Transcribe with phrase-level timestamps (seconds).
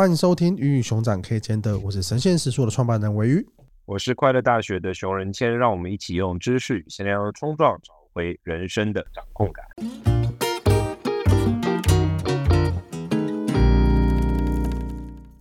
[0.00, 3.46] 欢迎收听《鱼与熊掌可以兼得》，我是神仙食书的创办人鮪鱼，
[3.84, 9.62] 我是快乐大学的熊仁谦，让我们一起用知识与闲聊冲撞，找回人生的掌控感。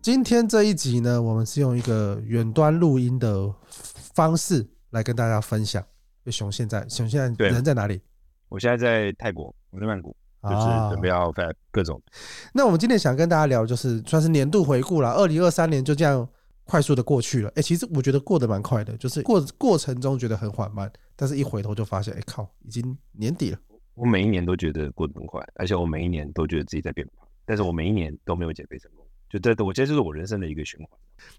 [0.02, 3.50] 今天这一集呢，我们是用一个远端录音的
[4.14, 5.82] 方式来跟大家分享。
[6.26, 8.02] 熊现在，熊现在人在哪里？
[8.50, 10.14] 我现在在泰国，我在曼谷。
[10.44, 12.08] 就是准备要发各种、啊。
[12.54, 15.12] 那我们今天想跟大家聊，就是算是年度回顾了。
[15.12, 16.28] 二零二三年就这样
[16.64, 17.50] 快速的过去了。
[17.50, 23.58] 哎、欸，其实我觉得过得蛮快的，就是过过程中觉得很缓慢，但是一回头就发现，哎、欸、靠，已经年底了。
[23.96, 29.06] 我每一年都觉得过得很快，而且我每一年都觉得自己在变胖，但是我每一年都没有减肥成功。
[29.30, 30.90] 就这，我觉得这是我人生的一个循环。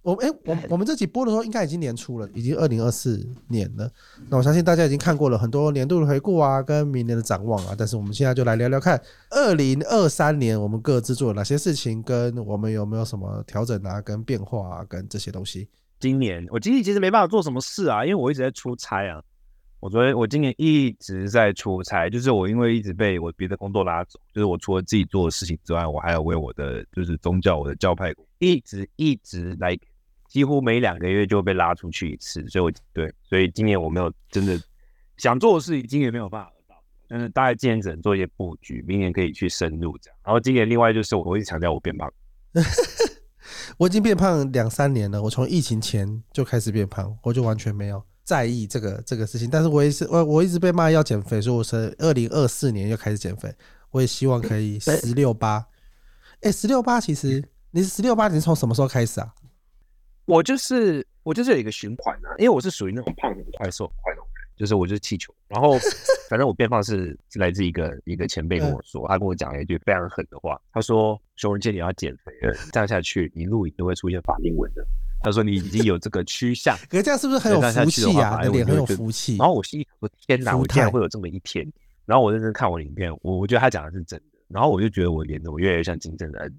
[0.03, 3.91] 我哎、欸，我 我们这集播的时候应该已经年初了，已经二零二四年了。
[4.29, 7.75] 那我相信大家已经看过了很多年度的回顾啊，跟明年的展望啊。
[7.77, 9.01] 但是我们现在就来聊聊看，
[9.31, 15.69] 二零二三年我们各自做了哪些事情，跟我们有没有什么调整啊，跟变化啊，跟这些东西。
[15.99, 19.21] 今年我今年其实没办法做什么事啊，因为我一直在出差啊。
[19.81, 29.75] 我昨天我今年一直在出差，就是我因为一直被我别的工作拉走，就是我除了自己做的事情之外，我还要为我的就是宗教我的教派一直一直来
[30.29, 34.61] 几乎每两个月就被拉出去一次，所以我对，所以今年我没有真的
[35.17, 36.77] 想做的事情，今年没有办法到，
[37.09, 40.19] 但是大概今年只能做一些布局，明年可以去深入这样。
[40.25, 42.13] 然后今年另外就是我我一直强调我变胖，
[43.79, 48.05] 我已经变胖两三年了，我从疫情前就开始变胖，我就完全没有。
[48.31, 53.53] 在意这个这个事情，但是我也是我我一直被骂要减肥，所以我是二零二四年就开始减肥。
[53.91, 55.67] 我也希望可以十六八。
[56.43, 57.43] 哎，十六八其实
[57.73, 59.35] 你是十六八，你是从什么时候开始啊？
[60.27, 65.35] 我就是我就是有一个循环啊，因为我是属于那种胖很快瘦很快那种人，就是我就是气球。
[65.49, 65.77] 然后
[66.31, 74.87] 反正我变胖是是来自一个一个前辈跟我说，他跟我讲了一句非常狠的话，他说：“熊仁谦，你要减肥了，这样下去你录影都会出现法令纹的。”
[75.23, 78.41] 他说：“你已经有这个趋向， 可是这样是不是很有福气啊？
[78.43, 81.71] 你脸很有福气。”然后我心里说：“天哪，我竟然会有这么一天！”
[82.07, 84.25] 然后我认真看我的影片，我我觉得他讲的是真的。
[84.49, 86.59] 然后我就觉得我演的我越来越像金正恩。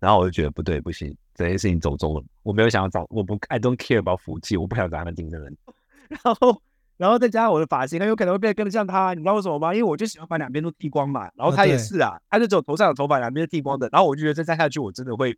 [0.00, 2.22] 然后我就觉得不对，不行，这件事情走中了。
[2.42, 5.56] 我没有想要找，我不，I don't care about 福气，我不想找他们金正恩。
[6.24, 6.60] 然后，
[6.96, 9.14] 然后再加上我的发型，很有可能会变得跟得像他。
[9.14, 9.72] 你知道为什么吗？
[9.72, 11.30] 因为我就喜欢把两边都剃光嘛。
[11.36, 13.88] 然后他也是啊，他就只有头上有头发，两边是剃光的。
[13.92, 15.34] 然后我就觉得再站下去，我真的会，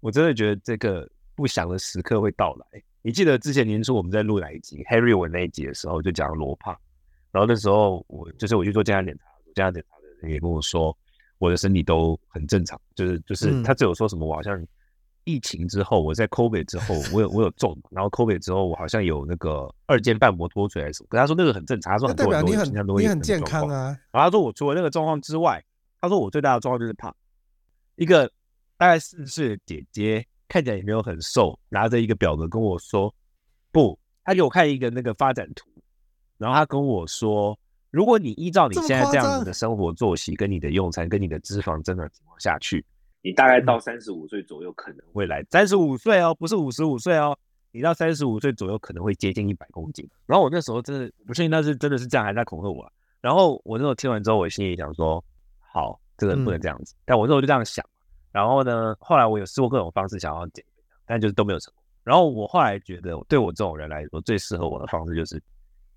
[0.00, 1.08] 我真的觉得这个。
[1.36, 2.82] 不祥的时刻会到来。
[3.02, 6.76] 你记得之前年初我们在录哪一集 Harry 我那一集的时候，就讲罗胖。
[7.30, 9.24] 然后那时候我就是我去做健康检查，
[9.54, 10.96] 健康检查的人也跟我说，
[11.38, 12.80] 我的身体都很正常。
[12.94, 14.60] 就是就是他只有说什么，我好像
[15.22, 21.06] 疫情之后，我在 COVID 之后，我有我有中，然后 COVID 之后我好像有那个二尖瓣膜脱垂还是什么。
[21.10, 23.06] 可他说那个很正常，他说很多人都经常都会有。
[23.06, 23.96] 你很健康啊。
[24.10, 25.62] 然后他说我除了那个状况之外，
[26.00, 27.14] 他说我最大的状况就是胖。
[27.94, 28.26] 一个
[28.76, 30.26] 大概四十岁的姐姐。
[30.48, 33.12] 看起来也没有很瘦，拿着一个表格跟我说
[33.72, 35.68] ：“不，他给我看一个那个发展图，
[36.38, 37.58] 然后他跟我说，
[37.90, 42.84] 如果你依照你现在这样子的生活作息，跟你的用餐，跟你的脂肪增长情况下去，
[43.22, 47.36] 你大概到三十五岁左右可能会来三十五岁哦，不是五十五岁哦，
[47.72, 50.08] 你到三十五岁左右可能会接近一百公斤。
[50.26, 52.92] 然后我那时候真的不确定那是真的是这样，还是在恐吓我啊。
[53.20, 55.22] 然后我那时候听完之后，我心里想说：
[55.72, 56.94] 好，这个人不能这样子。
[56.94, 57.84] 嗯、但我那时候就这样想。”
[58.36, 61.82] 然后呢，后来我有试过各种方式想要减肥，但就是都没有成功。
[62.04, 65.42] 然后我后来觉得，对我这种人来说，最适合我的方式就是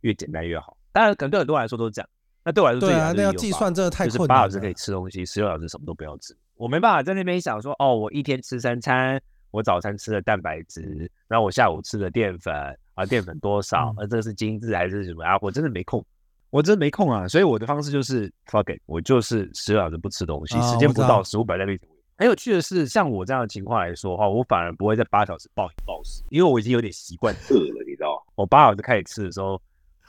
[0.02, 0.78] 越简单越好。
[0.94, 2.10] 当然，可能对很多人来说都是这样。
[2.46, 4.18] 那对我来说，对啊，那要计算真的太困难了。
[4.18, 6.34] 就是八小时可以吃东西，十六小时什么都不要吃。
[6.56, 9.22] 我没办法在那边想说，哦，我一天吃三餐，
[9.52, 12.56] 我早餐吃了蛋白质，然后我下午吃了淀粉，
[12.94, 13.94] 啊，淀粉多少？
[13.98, 15.38] 呃、嗯，这个是精致还是什么啊？
[15.42, 16.02] 我真的没空，
[16.52, 17.28] 我真的没空啊。
[17.28, 21.82] 所以我的方式就是 fuck it，我就是十六小时不吃东西，哦、时间不到，食物摆在那里。
[22.20, 28.34] 很有趣的是，像我这样的情况来说的话，我反而不会在八小时暴饮暴食，因为我已经有点习惯饿了，你知道吗？
[28.36, 29.60] 我八小时开始吃的时候，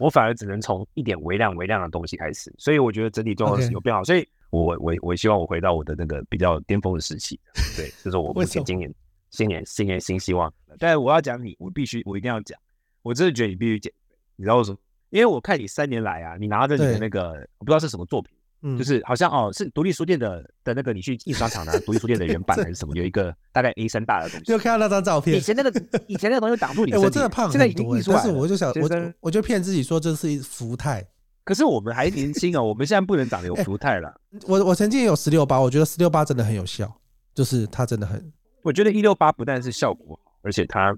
[0.01, 4.03] 我反而只能从一点微量微量的东西开始，所以我觉得整体状况是有变好。
[4.03, 4.07] Okay.
[4.07, 7.39] 所以我我我希望我回到我的那个比较巅峰的时期，
[7.77, 8.93] 对，就是我目前今年
[9.31, 10.53] 新年新年新希望。
[10.81, 12.59] 但是我要讲你，我必须我一定要讲，
[13.03, 14.77] 我真的觉得你必须减肥，你知道为什么？
[15.11, 18.35] 因为我看你三年来啊，你拿着你的那个我不知道是什么作品。
[18.63, 22.95] 嗯，就是好像哦，是独立书店的的那个，你去印刷厂拿独立书店的原版 还是什么？
[22.95, 24.45] 有一个大概 A 三大的东西。
[24.45, 25.71] 就看到那张照片，以前那个
[26.07, 26.99] 以前那个东西挡住你、欸。
[26.99, 28.23] 我真的胖很多，现在已经印出来了。
[28.23, 31.07] 但是我就想，我我就骗自己说这是一福态。
[31.43, 34.21] 可是我们还年轻啊，我们现在不能长得有福态了。
[34.47, 36.93] 我我曾经也有十六八，我觉得十六八真的很有效，
[37.35, 38.33] 就是它真的很。
[38.63, 40.95] 我觉得一六八不但是效果好，而且它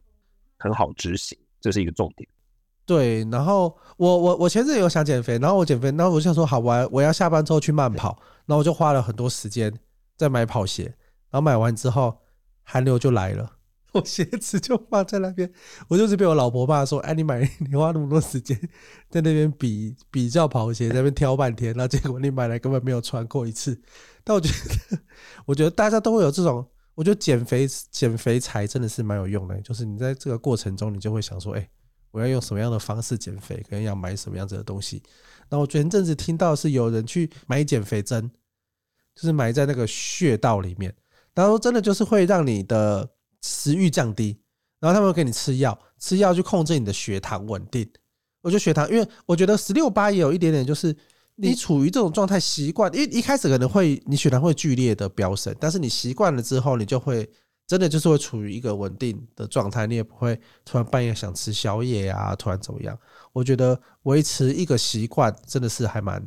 [0.59, 2.29] 很好执行，这是一个重点。
[2.85, 9.73] 对，然后我我我前阵有想减肥，然后我减肥，然后我就想说好，我我要下班之后去慢跑，然后我就花了很多时间
[10.17, 10.85] 在买跑鞋，
[11.31, 12.19] 然后买完之后
[12.63, 13.53] 寒流就来了，
[13.93, 15.51] 我鞋子就放在那边，
[15.89, 18.59] 我就是被我老婆骂说：“哎，你买 你花那么多时间
[19.09, 23.81] 在那边比比较跑鞋，在那边挑半天，然后结果你买来根本没有穿过一次。”
[24.25, 24.49] 但我觉
[24.91, 24.99] 得，
[25.47, 31.69] 我觉得大家都会有这种，我觉得减肥减肥财真的是蛮有用的，就是你在这个过程中，你就会想说：“哎，
[32.13, 35.03] 我要用什么样的方式减肥，可能要买什么样子的东西。”
[35.51, 38.31] 那我前阵子听到是有人去买减肥针，
[39.15, 40.95] 就是埋在那个穴道里面。
[41.35, 43.09] 然后真的就是会让你的
[43.41, 44.39] 食欲降低，
[44.81, 47.91] 然后他们会给你吃药，吃药去控制你的血糖稳定。
[48.43, 50.95] 我觉得血糖，因为我觉得十六八也有一点点，就是
[51.37, 57.27] 你处于这种状态习惯，因为一开始可能会你血糖会剧烈的飙升，但是你习惯了之后，你就会
[57.73, 62.95] 真的就是会处于一个稳定的状态，你也不会突然半夜想吃宵夜啊，突然怎么样？
[63.33, 66.23] 我觉得维持一个习惯真的是还蛮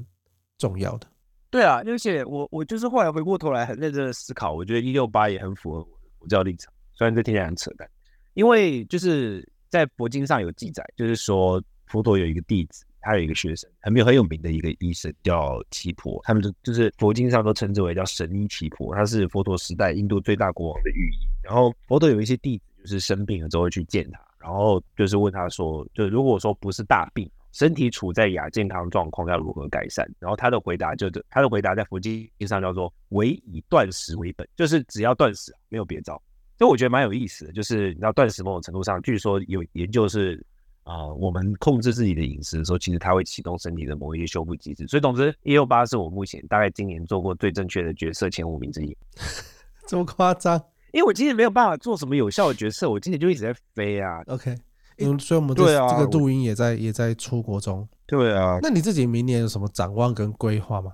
[0.58, 1.06] 重要的。
[1.52, 7.88] 对啊，而且我我就是后来回过头来很认真的思考，我觉得一六八也很符合我的佛教立场，虽然这听起来很扯淡，
[8.34, 27.30] 因为就是在佛经上有记载，就是说佛陀有一个弟子，他有一个学生，很有很有名的一个医生叫奇婆，他们就就是佛经上都称之为叫神医奇婆，他是佛陀时代印度最大国王的御医，然后佛陀有一些弟子就是生病了之后会去见他，然后就是问他说，就如果说不是大病。
[27.52, 30.06] 身体处在亚健康状况要如何改善？
[30.20, 36.22] 然后他的回答就是，他的回答在佛经上叫做“唯以断食为本”，就是只要断食，没有别招。
[36.58, 40.46] 所以我觉得蛮有意思的，就是你知道断食某种程度上，据说有研究是
[40.84, 44.86] 啊、呃，我们控制自己的饮食的时候，其实它会启动身体的某一些修复机制。
[44.88, 48.98] 所以总之，一六八是我目前大概今年做过最正确的决策前五名之一。
[49.88, 50.62] 这么夸张？
[50.96, 54.22] 因为我今年没有办法做什么有效的决策，我今年就一直在飞啊。
[54.28, 54.56] OK。
[54.98, 57.86] 嗯，所以我们这这个录音也在也在出国中。
[58.06, 60.94] 对啊，那你自己明年有什么展望跟规划吗？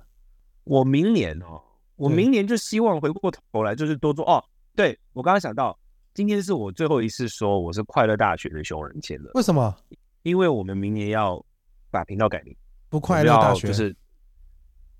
[0.64, 1.62] 我明年哦，
[1.94, 4.42] 我明年就希望回过头来就是多做哦。
[4.74, 5.78] 对，我刚刚想到，
[6.14, 9.30] 今天是我最后一次说我是快乐大学的熊仁谦了。
[9.34, 9.72] 为什么？
[10.24, 11.40] 因为我们明年要
[11.92, 12.52] 把频道改名，
[12.88, 13.94] 不快乐大学就是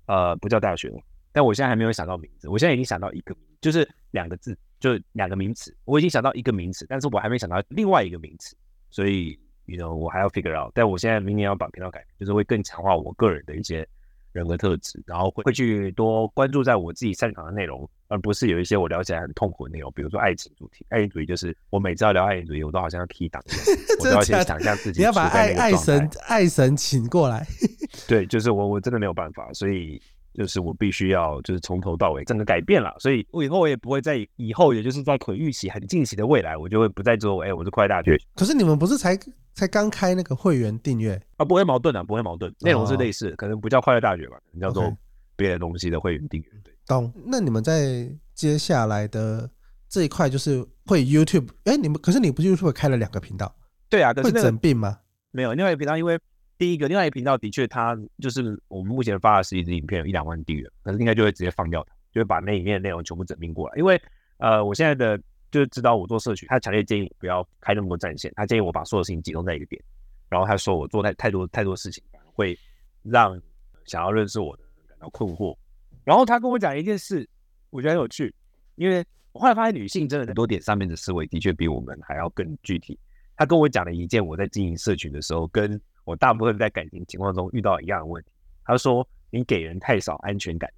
[0.05, 0.97] 呃不叫大学了。
[1.33, 5.73] 但我现在还没有想到名字，我现在已经想到一个名，就是两个字，就两个名词。
[5.85, 8.53] 我已经想到一个名词，但是我还没想到另外一个名词。
[8.89, 10.73] 所以，you know，我还要 figure out。
[10.75, 13.87] 但我现在明年要把频道改，就是会更强化我个人的一些
[14.33, 20.85] 人格特质，然后会会去多关注在我自己擅长的内容，而不是有一些我聊起来很痛苦的内容，比如说爱情主题。
[20.89, 24.99] 爱情主题就是我每次要聊爱情主题，我都好像要 key 档一样， 我都要先想象自己。
[24.99, 27.47] 你要把爱爱神爱神请过来。
[28.05, 30.01] 对，就是我我真的没有办法，所以。
[30.33, 37.43] 就是我必须要，就是从头到尾整个改变了，所以我以后我也不会在以后，也就是在可预期、很近期的未来，我就会不再做。
[37.43, 38.17] 哎、欸，我是快大学。
[38.35, 39.17] 可是你们不是才
[39.53, 41.45] 才刚开那个会员订阅啊？
[41.45, 44.91] 不会矛盾啊，不会矛盾，内容是类似的，可能不叫快乐大学吧，叫做
[45.35, 46.49] 别的东西的会员订阅。
[46.63, 47.13] 对，懂。
[47.25, 49.49] 那你们在接下来的
[49.87, 51.47] 这一块，就是会 YouTube？
[51.65, 53.55] 哎、欸，你们可是你不是 YouTube 开了两个频道？
[53.89, 54.97] 对啊，可是、那个、会整并吗？
[55.31, 56.19] 没有，另外一个频道因为。
[56.57, 63.75] 第一个，另外一个频道的确，它就是我们目前发的十几支影片，有一两万订阅，可是应该就会直接放掉它，就会把那里面的内容全部整并过来。
[63.77, 63.99] 因为
[64.37, 65.17] 呃，我现在的
[65.51, 69.81] 就是知道我做社群，他强烈建议我不要开那么多战线，他建议我把所有事情集中在一个点。
[70.29, 72.03] 然后他说我做太太多太多事情，
[72.33, 72.57] 会
[73.03, 73.39] 让
[73.85, 75.55] 想要认识我的人感到困惑。
[76.03, 77.27] 然后他跟我讲一件事，
[77.69, 78.33] 我觉得很有趣，
[78.75, 82.97] 因为我后来发现女性真的很多点上面的思维的确比我们还要更具体。
[83.35, 88.29] 他跟我讲了一件我在经营社群的时候跟我大部分在感情情况中遇到一样的问题。
[88.65, 90.69] 他说：“你给人太少安全感。”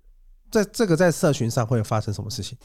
[0.52, 2.58] 在这个在社群上会发生什么事情？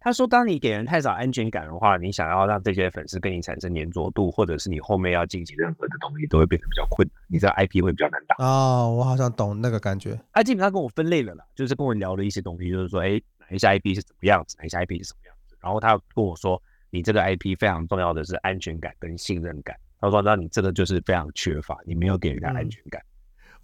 [0.00, 7.22] 他说：“当你给人太少安全感的话，你想要让这些粉丝跟你产生粘着度，或者是你后面要进行任何的东西，都会变得比较困难。
[7.26, 10.18] 你这 IP 会比较难打。”哦，我好像懂那个感觉。
[10.32, 15.56] 他基本上跟我分类了啦，就是跟我聊了一些东西，就是说，哎，哪一些 IP 是怎么样子，哪一些 IP 是什么样子。
[15.60, 23.00] 然后他跟我说：“你这个 IP 非常重要的是安全感跟信任感。”他说：“那你这个就是非常缺乏，你没有给人家安全感。
[23.00, 23.10] 嗯”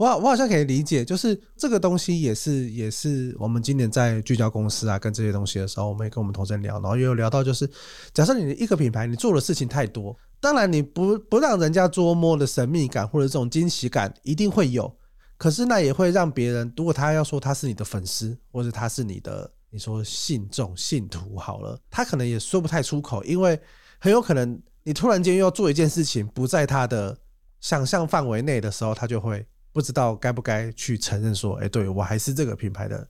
[0.00, 7.68] 我我好像可以理解，就是这个东西也是也是我们今年在聚焦公司啊，跟这些东西的时候，我们也跟我们同事聊，然后也有聊到，就是
[8.14, 14.90] 假设你的一个品牌，你做的事情太多，当然你不不让人家捉摸的神秘感或者这种惊喜感一定会有，
[15.36, 23.60] 可是那也会让别人，如果他要说他是你的粉丝，或者他是你的你说信众信徒好了，他可能也说不太出口，因为
[23.98, 24.58] 很有可能。
[24.82, 27.16] 你突然间又要做一件事情，不在他的
[27.60, 33.06] 想象范围内的时候，他就会不知道该不该去承认说：“哎，对，我还是这个品牌的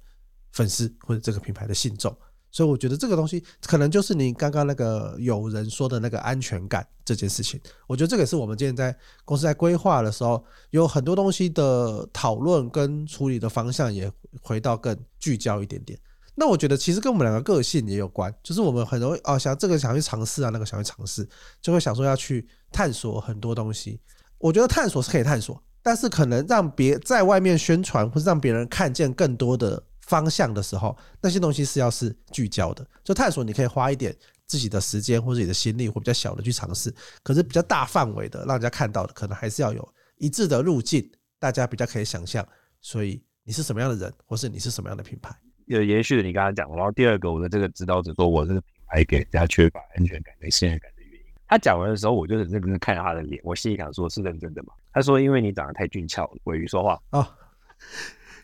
[0.53, 2.15] 粉丝或者这个品牌的信众。”
[2.53, 7.61] 所以我觉得这个东西可能就是你刚刚那个有人说的那个安全感这件事情。
[7.87, 8.93] 我觉得这个是我们今天在
[9.25, 14.11] 公司在规划的时候，有很多东西的讨论跟处理的方向也
[14.43, 15.97] 回到更聚焦一点点。
[16.35, 21.29] 那我觉得其实跟我们两个个性也有关，就是我们很容易哦，想这个想去尝试啊，那个想去尝试，
[21.61, 24.01] 就会想说要去探索很多东西。
[24.39, 32.87] 我觉得探索是可以探索，但是可能让别在外面宣传，或是让别人看见更多的方向的时候，那些东西是要是聚焦的。
[33.05, 36.95] 就探索，你可以花一点自己的时间或者你的心力，或比较小的去尝试。
[37.23, 41.07] 可是比较大范围的，让人家看到的，可能还是要有一致的路径，
[41.39, 42.47] 大家比较可以想象。
[42.81, 45.37] 所以你是什么样的人，或是你是什么样的品牌？
[45.71, 51.21] 有延续了你刚刚讲的，然后第二个，我的这个指导者说，我这个品牌给人家缺乏安全感跟信任感的原因。
[51.47, 54.73] 他讲完的时候，我就很认真看着他的脸，我心里想说，是认真的吗？
[54.93, 56.33] 他说，因为你长得太俊俏了。
[56.43, 57.25] 鮪鱼说话哦。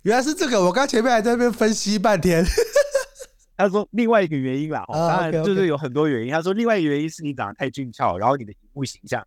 [0.02, 2.44] 原来是这个，我刚前面还在那边分析半天。
[3.56, 6.32] 他说另外一个原因啦，当然就是有很多原因。
[6.32, 9.26] 他说另外一个原因是你长得太俊俏，然后你的荧幕形象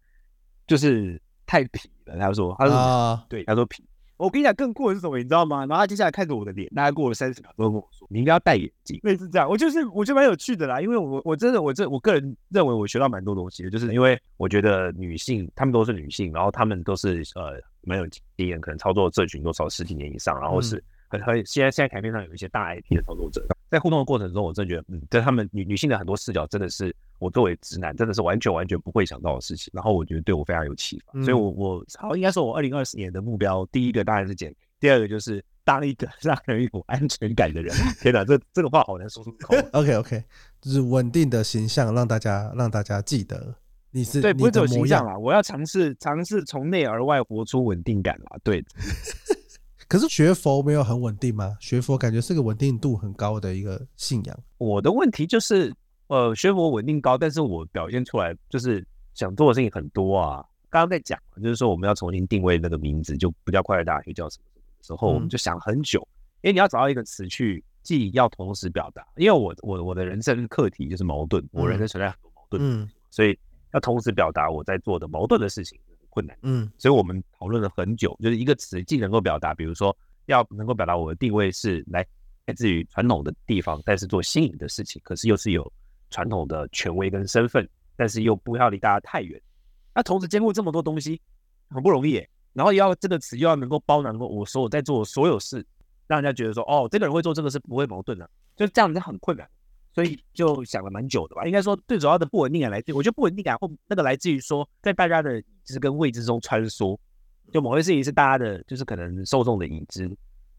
[0.67, 2.17] 就是太痞了。
[2.17, 3.79] 他说，他说，对，他说痞。
[4.19, 5.59] 我跟你讲更过的是什么，你知道吗？
[5.61, 17.59] 然后他接下来看着我的脸，大概过了三十秒之后跟我说：“你应该要戴眼镜。”类似这样，我就是我觉得蛮有趣的啦，因为我我真的我这我个人认为我学到蛮多东西的，就是因为我觉得女性她们都是女性，然后她们都是呃。
[17.81, 29.71] 蛮有经验，可能操作社群都超十几年以上，然后是很很现在现在台面上有一些大 IP 的操作者，在互动的过程中，我真的觉得，嗯，在他们女女性的很多视角，真的是我作为直男，真的是完全完全不会想到的事情。
[29.73, 37.75] 然后我觉得对我非常有启发，所以我我好应该说，我二零二四年的目标，第一个当然是减肥，第二个就是当一个 让人有安全感的人。
[38.01, 39.55] 天哪，这这个话好难说出口。
[39.73, 40.23] OK OK，
[40.61, 43.55] 就是稳定的形象，让大家让大家记得。
[43.91, 48.37] 你是对，不是走形象啊，我要尝试尝试从内而外活出稳定感啦。
[48.43, 48.63] 对，
[49.89, 51.57] 可是学佛没有很稳定吗？
[51.59, 54.39] 学佛感觉是个稳定度很高的一个信仰。
[54.59, 55.73] 我的问题就是，
[56.07, 60.45] 呃，学佛稳定高，但是我表现出来就是想做的事情很多啊。
[60.69, 65.99] 刚刚在讲，就是说我们要重新定位那个名字，就不叫快乐大学，叫什么什么的时候，我们就想很久，
[66.41, 73.37] 因为你要找到一个词去，既要同时表达，因为我我我的人生课题就是矛盾，我人生存在很多矛盾，嗯，所以。
[73.71, 82.05] 要同时表达我在做的矛盾的事情很困难，嗯，所以我们讨论了很久，就是一个词既能够表达，比如说要能够表达我的定位是来
[82.45, 85.71] 来自于传统的地方，但是做新颖的事情，可是又是有
[86.09, 89.39] 传统的权威跟身份，但是又不要离大家太远。
[89.93, 91.21] 那同时兼顾这么多东西
[91.69, 95.65] 很不容易，然后要这个词又要能够包囊我所有在做的所有事，
[96.07, 99.47] 让人家觉得说哦，这个人会做这个是不会矛盾的，就这样子很困难。
[99.93, 106.97] 所以就想了蛮久的吧，应该说最主要的不稳定感来自，我觉得不稳定感或那个来自于说，在大家的已知跟未知中穿梭，
[107.51, 110.09] 就某些事情是大家的，就是可能受众的已知，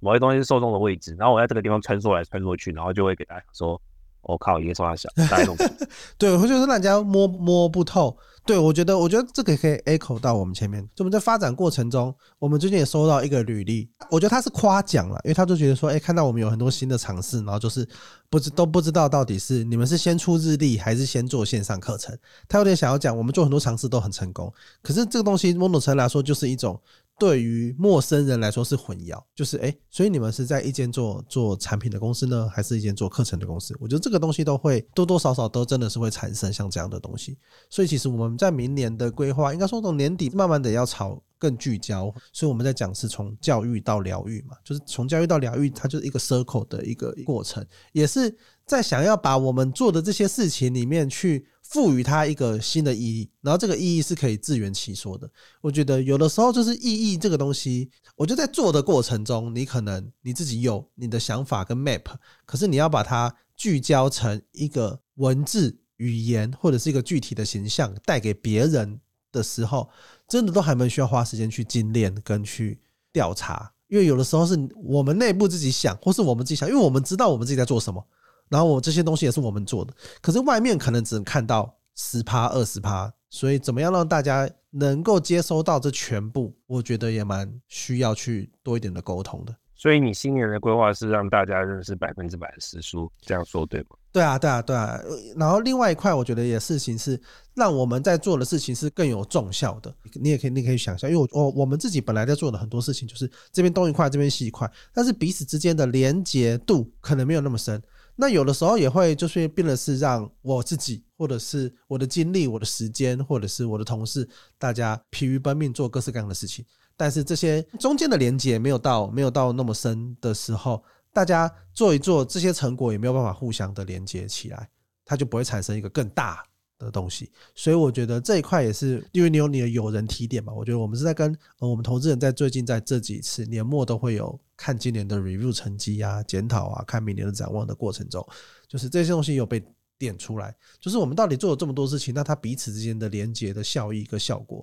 [0.00, 3.80] 某些东西是受众的位置，然后我在这个地方穿梭来穿梭去，然后就会给大家说。
[4.22, 5.56] 我、哦、靠，一个超小，大家懂
[6.18, 8.16] 对，我就是让人家摸摸不透。
[8.46, 10.82] 对，我觉得，我觉得这个可以 echo 到我们前面。
[10.94, 17.86] 就我们在发展过程中，我们最近也收到一个履历，我觉得他是夸奖了，因为他就觉得说，哎、欸，看到我们有很多新的尝试，然后就是
[18.30, 22.16] 不知都不知道到底是你们是先出日历还是先做线上课程。
[22.48, 26.80] 他有点想要讲，我们做很多尝试都很成功，可是这个东西某种程度来说就是一种。
[27.20, 33.76] 对于陌生人来说是混淆，就是哎，所以你们是在一间做做产品的公司呢，还是一间做课程的公司？
[33.78, 37.36] 我觉得这个东西都会多多少少都真的是会产生像这样的东西。
[37.68, 42.12] 所以其实我们在明年的规划，应该说从年底慢慢的要朝更聚焦。
[42.32, 47.62] 所以我们在讲是从教育到疗愈嘛，就是从教育到疗愈，它就是一个 circle 的一个过程，
[47.92, 48.34] 也是
[48.64, 51.46] 在想要把我们做的这些事情里面去。
[51.70, 55.30] 赋予它一个新的意义，然后这个意义是可以自圆其说的。
[55.60, 62.02] 我觉得有的时候就是意义这个东西，我觉得在做的过程中，你可能你自己有你的想法跟 map，
[62.44, 69.00] 可是你要把它聚焦成一个文字语言或者是一个具体的形象带给别人
[69.30, 69.88] 的时候，
[70.26, 72.80] 真的都还蛮需要花时间去精炼跟去
[73.12, 78.04] 调查，因为有的时候是我们内部自己想，或是我们自己想，因为我们知道我们自己在做什么。
[78.50, 89.54] 然后我这些东西也是我们做的，可是外面可能只能看到十趴二十趴，所以怎么样让大家能够接收到这全部，我觉得也蛮需要去多一点的沟通的。
[89.75, 93.87] 所以你新年的规划是让大家认识百分之百的时书，这样说对吗？
[94.12, 95.00] 对啊，对啊，对啊。
[95.37, 97.19] 然后另外一块，我觉得也事情是
[97.54, 99.95] 让我们在做的事情是更有重效的。
[100.14, 107.83] 你也可以，你可以想象，因为我我我们自己本来在做的很多事情，就是这边东一块，这边西一块，但是彼此之间的连结度可能没有那么深。
[108.20, 116.62] 那有的时候也会就是变得是让我自己，或者是我的精力、我的时间，或者是我的同事，大家疲于奔命做各式各样的事情。
[116.98, 120.84] 但是这些中间的连接没有到没有到那么深的时候，
[121.14, 124.68] 大家做一做这些成果也没有办法互相的连接起来，
[125.06, 126.44] 它就不会产生一个更大
[126.78, 127.32] 的东西。
[127.54, 134.38] 所以我觉得这一块也是因为你有你的友人提点嘛，我觉得我们是在跟呃我们投资人在最近在这几次年末都会有。
[134.61, 138.23] 看今年的 review 成绩啊、检讨啊、看明年的展望的过程中，
[138.69, 139.64] 就是这些东西有被
[139.97, 140.55] 点出来。
[140.79, 144.62] 就是我们到底做了这么多事情，那它彼此之间的连接的效益跟效果，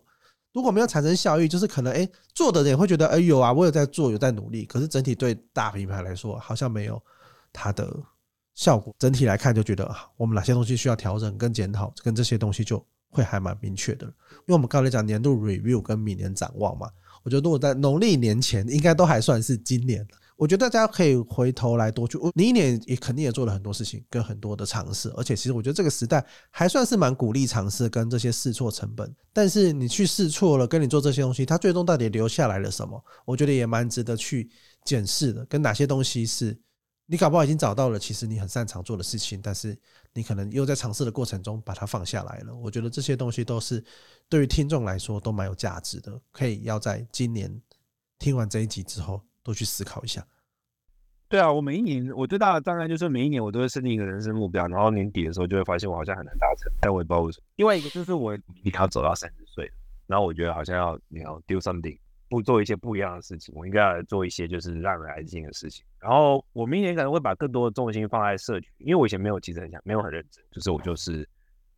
[0.53, 4.65] 如果没有产生效益，就是可能哎，做的人会觉得哎有啊，我有在做，有在努力。
[4.65, 7.01] 可是整体对大品牌来说，好像没有
[7.51, 7.91] 它的
[8.53, 8.95] 效果。
[8.99, 14.05] 整体来看，就觉得啊我们哪些东西需要调整跟检讨，跟这些东西就会还蛮明确的。
[14.05, 16.87] 因为我们刚才讲年度 review 跟明年展望嘛。
[17.27, 20.07] 我觉得如果在农历年前，应该都还算是今年。
[20.37, 25.11] 我觉得大家可以回头来多去，你一年也肯定也做了很多事情，跟很多的尝试。
[25.17, 29.13] 而且其实我觉得这个时代还算是蛮鼓励尝试跟这些试错成本。
[29.33, 33.03] 但是你去试错了，跟你做这些东西，它最终到底留下来了什么？
[33.25, 34.49] 我觉得也蛮值得去
[34.85, 35.43] 检视的。
[35.47, 36.57] 跟哪些东西是
[37.09, 39.75] 你搞不好已经找到了，其实你很擅长做的事情，但是
[40.13, 42.53] 你可能又在尝试的过程中把它放下来了。
[42.53, 43.83] 我觉得这些东西都是。
[44.29, 47.61] 对于听众来说都蛮有价值的，可以要在今年
[48.19, 50.27] 听完这一集之后多去思考一下。
[51.29, 57.45] 对啊，我每一年我最大的障碍就是每一年我都会设定一个人生目标，然后年底的时候就会发现我好像很难达成，但我也不知道为什么。
[57.55, 59.71] 另外一个就是我一定要走到三十岁，
[60.07, 61.97] 然后我觉得好像要你要 do something，
[62.29, 65.85] 不做一些不一样的事情，我应该要做一些就是让人安心的事情。
[65.99, 71.27] 然后我明年可能会把更多的重心放在社群，因为我以前没有其实很想，没有很认真，就是我就是。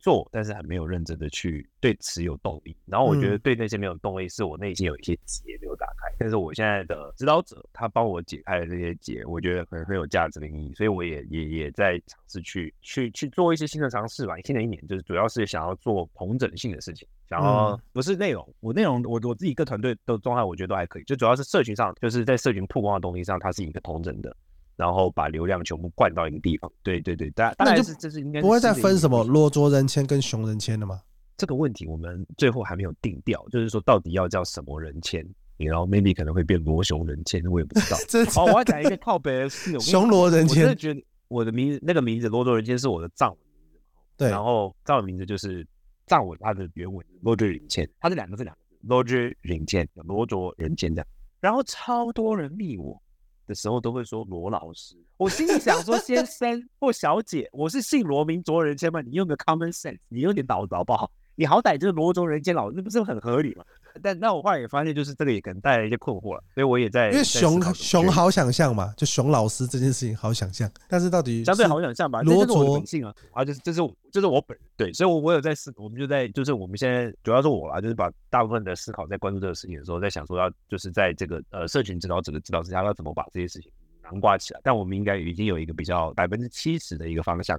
[0.02, 2.74] 做，但是还没有认真的去对此有动力。
[2.86, 6.09] 然后我觉得对那些没有动力，是我内心有一些结没有打开。
[6.20, 10.74] 但是我现在的指导者，他帮我解开了这些结，我觉得很很有价值的意义。
[10.74, 14.34] 所以我也也也在尝试去去去做一些新的尝试吧。
[14.44, 21.04] 新的一年就是主要是想要做同整性的事情，想要不是内容，我内容我我自己一个团队的状态，我觉得都还可以。
[21.04, 24.36] 就主要是社群上，就是在社群曝光的东西上，它是一个同整的。
[24.76, 31.02] 然后把流量全部灌到一个地方，对对对，大当然是这是应该不会再分什么罗卓人签跟熊人签了吗？
[31.36, 35.22] 这个问题我们最后还没有定调，就是说到底要叫什么人签，
[35.66, 37.96] 然后 maybe 可能会变罗熊人间，我也不知道。
[38.40, 40.62] 哦，我要讲一个靠北的事，熊罗人间。
[40.62, 43.78] 我真的觉得我的名字那个名字罗卓人间是我的藏文名字，
[44.16, 45.66] 对，然后藏文名字就是
[46.06, 51.06] 藏文它的原文罗卓人间，它这两个字两个字罗卓人间，罗卓人间这样，
[51.40, 53.00] 然后超多人密我。
[53.46, 61.10] 的时候都会说罗老师，我心里想说先生或小姐，我是姓罗名卓人间嘛，你用个 common sense，你用点脑子好不好？
[61.40, 63.64] 你好歹就是罗中人间老师，那不是很合理吗？
[64.02, 72.20] 但那我后来也发现，就是这个也可能带来一些困惑了，所以我也在因为熊熊好想象嘛，就熊老师这件事情好想象，但是到底相对好想象吧？
[72.20, 83.72] 罗卓本性啊，啊，就是这是我这是我本人对，所以我我有在思，我们就在就是我们现在主要是我啦，就是把大部分的思考在关注这个事情的时候，在想说要就是在这个呃社群指导者的指导之下，要怎么把这些事情
[84.02, 84.60] 囊括起来？
[84.62, 87.58] 但我们应该已经有一个比较百分之七十的一个方向。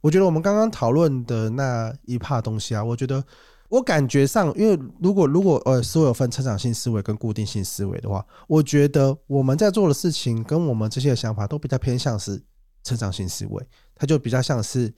[0.00, 3.22] 我觉得我们刚刚讨论的那一 part 东西啊，我觉得。
[3.70, 12.40] 我感觉上，因为如果如果呃思维有分成长性思维跟固定性思维的话，我觉得我们在做的事情跟我们这些想法都比较偏向是
[12.84, 13.66] 成长性思维，
[13.96, 14.92] 它就比较像是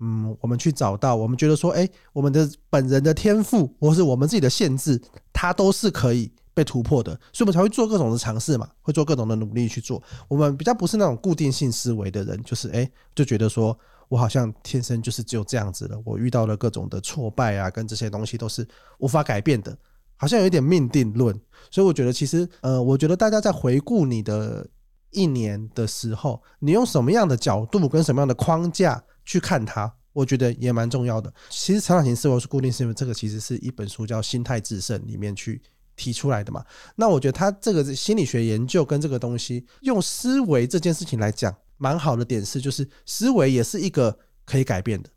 [0.00, 5.00] 嗯，我们去找到我们觉得说，哎，我们的本人的天赋或是我们自己的限制，
[5.32, 10.02] 它都是可以被突破的，所以我们才会做各种的尝试嘛，会做各种的努力去做。
[10.26, 13.78] 我们比较不是那种固定性思维的人，就是哎，就觉得说。
[14.08, 18.66] 我好像天生就是只有这样子的，我遇到了各种的挫败啊，跟这些东西都是
[18.98, 19.76] 无法改变的，
[20.16, 21.34] 好像有一点命定论。
[21.70, 24.64] 所以我觉得，其实呃，我觉得大家在回顾你的
[25.10, 31.32] 一年的时候，你用什么样的角度跟什么样的框架去看它，我觉得也蛮重要的。
[31.50, 35.60] 其实成长型思维是固定思维，这个其实是一本书叫《心态致胜》里面去
[35.96, 36.64] 提出来的嘛。
[36.94, 41.52] 那我觉得他这个心理学研究跟这个东西，用思维这件事情来讲。
[41.78, 45.10] 蛮好的点是，就是思维也是一个可以改变的，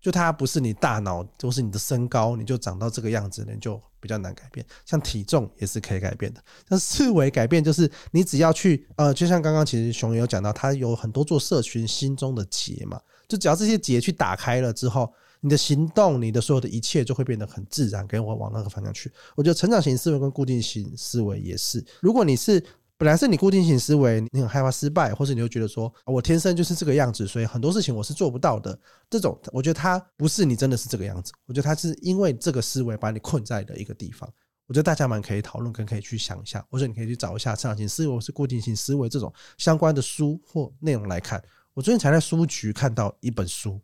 [0.00, 4.64] 就它不是你大脑，就是你的身高，你就长到这个样子，你就比较难改变。
[4.84, 19.12] 像体重也是可以改变的，但思维改变就是你只要去，呃，就像刚刚其实熊也有讲到，他有很多做社群心中的结嘛，就只要这些结去打开了之后，你的行动，你的所有的一切就会变得很自然，跟我往那个方向去。
[19.34, 22.64] 我觉得成长型思维跟固定型思维也是，如果你是。
[22.98, 28.78] 本来是你固定型思维，你很害怕失败，或是你就觉得说，我天生就是这个样子，所以很多事情我是做不到的。
[29.10, 34.26] 这种，我觉得它不是你真的是这个样子，我觉得它是因为这个思维把你困在的一个地方。
[34.66, 41.42] 我觉得大家蛮可以讨论，跟可以去想一下，或者你可以去找一下成长型思维或是固定型思维这种相关的书或内容来看。
[41.74, 43.78] 我最近才在书局看到一本书。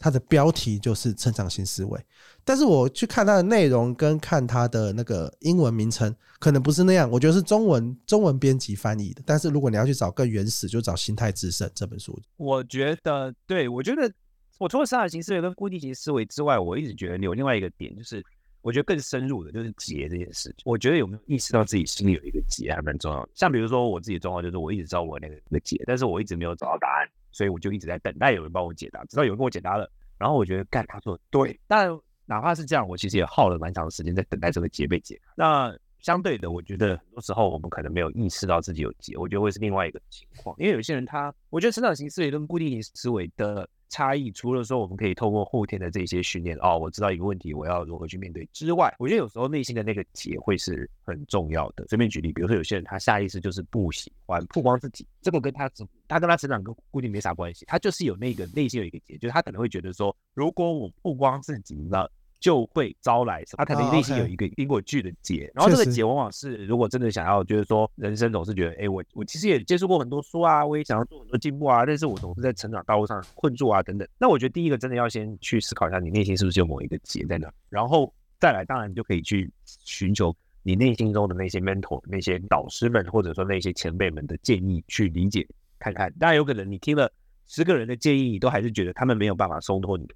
[0.00, 2.00] 它的标题就是成长型思维，
[2.42, 7.08] 但是我去看它的内容跟看它的那个英文名称，可能不是那样。
[7.10, 9.22] 我觉得是中文中文编辑翻译的。
[9.26, 12.18] 但是如果你要去找更原始，就找《心态致胜》这本书。
[12.38, 14.10] 我觉得，对，我觉得
[14.56, 18.24] 我除了成长型思维跟固定型思维之外，我一直觉得有另外一个点，就是
[18.62, 20.62] 我觉得更深入的就是结这件事情。
[20.64, 23.28] 我觉得有没有意识到自己心里有一个结还蛮重要的。
[23.34, 29.04] 像比如说我自己的状况，就是我一直知道我那个那结，但是我一直没有找到答案，所以我就一直在等待有人帮我解答。
[29.04, 31.58] 直到有人跟我解答了，然后我觉得干，他说的对。
[31.66, 31.88] 但
[32.26, 35.20] 哪怕是这样，我其实也耗了蛮长的时间在等待这个结 被解。
[35.34, 40.54] 那相对的，我觉得很多时候我们可能没有意识到自己有结，我觉得会是另外一个情况。
[40.58, 51.84] 因为有些人他，我觉得成长型思维跟固定型思维的差异，除了说我们可以透过后天的这些训练，哦，我知道一个问题，我要如何去面对之外，我觉得有时候内心的那个结会是很重要的。
[51.88, 55.68] 随便举例，比如说有些人他下意识就是不喜欢曝光自己，这个跟他
[56.08, 62.06] 他跟他成长跟固定没啥关系，他就是有那个内心有一个结，就是他可能会觉得说，如果我曝光自己呢，
[62.40, 63.64] 就会招来什么？
[63.64, 74.08] 他可能内心有一个因果剧的结，然后这个结往往是，如果真的想要，就是说人生总是觉得，哎，我我其实也接触过很多书啊，我也想要做很多进步啊，但是我总是在成长道路上困住啊，等等。
[74.18, 85.46] 那我觉得第一个真的要先去思考一下，你内心是不是有某一个结在那，然后再来，当然你就可以去寻求你内心中的那些 mentor、那些导师们，或者说那些前辈们的建议，去理解
[85.78, 86.10] 看看。
[86.18, 87.12] 当然有可能你听了
[87.46, 90.08] 十个人的建议，你都还是觉得他们没有办法松脱你。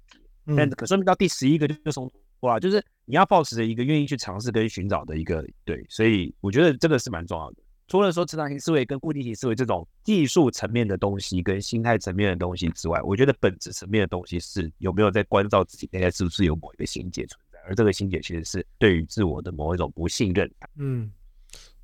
[0.55, 7.57] 但可说明到第十一个就就从哇，就是你要抱持着一个愿意去尝试跟寻找的一个对，所以我觉得这个是蛮重要的。
[7.87, 20.51] 除了说成长型思维跟固定型思维这种技术层面的东西跟心态层面的东西之外，我觉得本质层面的东西是有没有在关照自己内在是不是有某一个心结存在，而这个心结其实是对于自我的某一种不信任。
[20.77, 21.11] 嗯，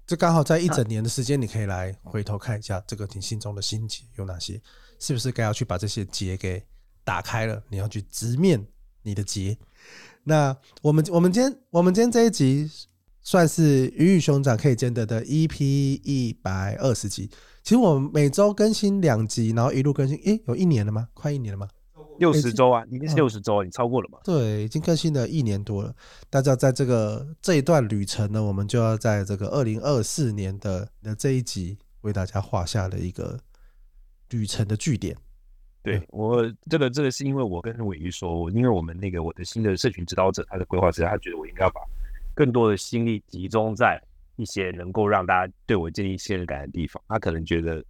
[0.08, 4.60] 这刚好在一整年的时间，你可以来回头看一下这个你心中的心结有哪些，
[4.98, 6.64] 是不是该要去把这些结给。
[7.04, 8.68] 打开了，你要去直面
[9.04, 9.58] 你的结。
[10.24, 12.70] 那我们我们今天我们今天这一集
[13.22, 17.30] 算是鱼与熊掌可以兼得的 EP 一百二十集。
[17.64, 21.08] 其实我们每周更新两集，然后一路更新，诶，有一年了吗？
[21.14, 21.68] 快一年了吗？
[22.18, 24.20] 六十周啊，已经是六十周，你超过了吗？
[24.24, 25.96] 对，已经更新了一年多了。
[26.30, 33.40] 大家在这个这一段旅程呢，我们就要在这个二零二四年的的这一集为大家画下了一个
[34.30, 35.18] 旅程的据点。
[35.84, 41.82] 对我这个这个是因为我跟伟瑜说，因为我们那个我的新的社群指导者，他的规划是，他觉得我应该要把
[42.36, 44.02] 更多的心力集中在
[44.36, 47.02] 一些能够让大家对我建立信任感的地方。
[47.08, 47.84] 他可能觉得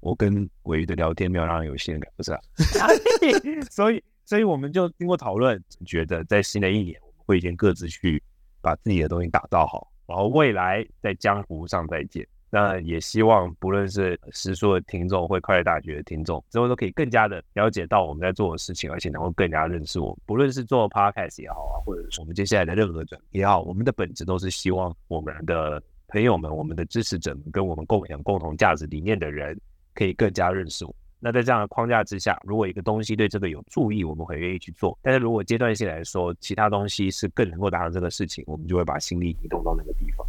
[0.00, 2.40] 我跟伟瑜的聊天没有让人有信任感，不是啊？
[3.70, 8.22] 所以 所以我们就经过讨论，觉得在新的一年，我们会先各自去
[8.62, 12.26] 把自己的东西打造好，然后未来在江湖上再见。
[12.54, 20.18] 那也希望不论是时书的听众或快乐大学的听众，之后都可以更加的了解到我们在做的事情，而且能够更加认识我们。
[20.24, 29.60] 不论是做 podcast 也好啊，或者是我们接下来的任何转也好，我们的本质都是希望我们的朋友们、我们的支持者们跟我们共享共同价值理念的人，
[29.92, 30.94] 可以更加认识我。
[31.18, 34.96] 那在这样的框架之下，如果一个东西对这个有助益，我们会愿意去做。
[35.02, 40.24] 但是如果阶段性来说，其他东西是更能够达成这个事情，我们就会把心力移动到那个地方。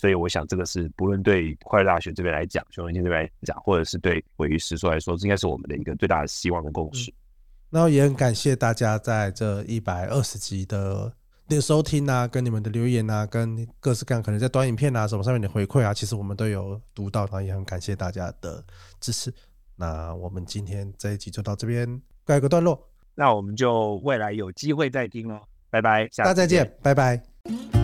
[0.00, 7.12] 所以我想，这个是不论对快乐大学这边来讲，熊文清这边来讲，或者是对鮪鱼师说来说，这应该是我们的一个最大的希望的共识。
[7.68, 11.12] 然后也很感谢大家在这一百二十集的
[11.46, 18.64] 那个收听啊，跟你们的留言啊，跟各式各样可能在短影片啊什么上面的回馈啊，其实我们都有读到，然后也很感谢大家的
[19.00, 19.30] 支持。
[19.76, 27.79] 那我们今天这一集就到这边告一个段落，那我们就未来有机会再听哦，拜拜，下次大家再见，拜拜。